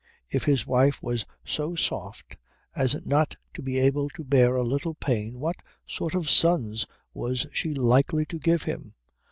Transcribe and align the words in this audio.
If 0.31 0.45
his 0.45 0.65
wife 0.65 1.03
was 1.03 1.27
so 1.45 1.75
soft 1.75 2.35
as 2.75 3.05
not 3.05 3.35
to 3.53 3.61
be 3.61 3.77
able 3.77 4.09
to 4.17 4.23
bear 4.23 4.55
a 4.55 4.63
little 4.63 4.95
pain 4.95 5.39
what 5.39 5.57
sort 5.85 6.15
of 6.15 6.27
sons 6.27 6.87
was 7.13 7.45
she 7.53 7.75
likely 7.75 8.25
to 8.25 8.39
give 8.39 8.63
him? 8.63 8.95